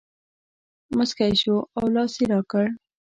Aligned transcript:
مسکی 0.97 1.33
شو 1.41 1.55
او 1.77 1.83
لاس 1.95 2.13
یې 2.19 2.25
راکړ. 2.31 2.65